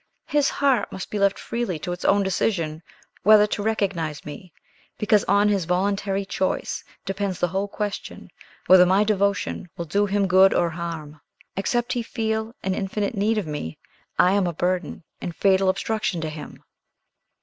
his 0.25 0.49
heart 0.49 0.91
must 0.91 1.11
be 1.11 1.19
left 1.19 1.37
freely 1.37 1.77
to 1.77 1.91
its 1.91 2.03
own 2.05 2.23
decision 2.23 2.81
whether 3.21 3.45
to 3.45 3.61
recognize 3.61 4.25
me, 4.25 4.51
because 4.97 5.23
on 5.25 5.47
his 5.47 5.65
voluntary 5.65 6.25
choice 6.25 6.83
depends 7.05 7.37
the 7.39 7.49
whole 7.49 7.67
question 7.67 8.27
whether 8.65 8.83
my 8.83 9.03
devotion 9.03 9.69
will 9.77 9.85
do 9.85 10.07
him 10.07 10.25
good 10.27 10.55
or 10.55 10.71
harm. 10.71 11.21
Except 11.55 11.93
he 11.93 12.01
feel 12.01 12.55
an 12.63 12.73
infinite 12.73 13.13
need 13.13 13.37
of 13.37 13.45
me, 13.45 13.77
I 14.17 14.31
am 14.31 14.47
a 14.47 14.53
burden 14.53 15.03
and 15.21 15.35
fatal 15.35 15.69
obstruction 15.69 16.19
to 16.21 16.29
him!" 16.29 16.63